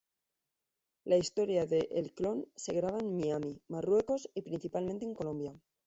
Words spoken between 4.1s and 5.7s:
y principalmente en Colombia.